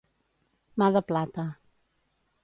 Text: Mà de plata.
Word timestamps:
Mà 0.83 0.87
de 0.95 1.03
plata. 1.11 1.45